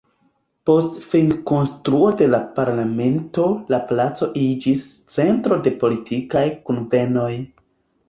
[0.69, 4.89] Post finkonstruo de la Parlamentejo la placo iĝis
[5.19, 7.33] centro de politikaj kunvenoj.